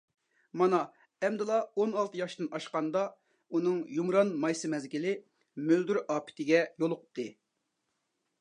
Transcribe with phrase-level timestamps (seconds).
[0.59, 0.77] مانا
[1.27, 3.03] ئەمدىلا ئون ئالتە ياشتىن ئاشقاندا،
[3.57, 5.15] ئۇنىڭ يۇمران مايسا مەزگىلى
[5.69, 7.29] مۆلدۈر ئاپىتىگە يولۇقتى.